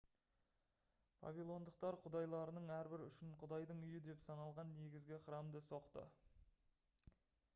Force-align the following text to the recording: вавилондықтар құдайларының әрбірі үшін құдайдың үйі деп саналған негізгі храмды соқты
вавилондықтар 1.25 1.97
құдайларының 2.05 2.71
әрбірі 2.77 3.09
үшін 3.11 3.35
құдайдың 3.43 3.83
үйі 3.89 4.01
деп 4.07 4.25
саналған 4.29 4.71
негізгі 4.79 5.19
храмды 5.27 5.61
соқты 5.69 6.07